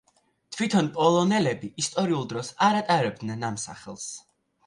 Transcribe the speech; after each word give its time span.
თვითონ 0.53 0.87
პოლონელები 0.93 1.67
ისტორიულ 1.83 2.25
დროს 2.33 2.49
არ 2.69 2.79
ატარებდნენ 2.79 3.47
ამ 3.53 3.59
სახელს. 3.67 4.09